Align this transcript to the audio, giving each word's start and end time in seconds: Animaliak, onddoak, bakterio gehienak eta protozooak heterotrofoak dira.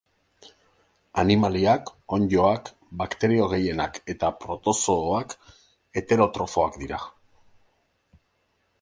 Animaliak, 1.23 1.91
onddoak, 2.17 2.71
bakterio 3.03 3.47
gehienak 3.53 4.01
eta 4.15 4.33
protozooak 4.47 5.39
heterotrofoak 6.01 6.85
dira. 6.87 7.05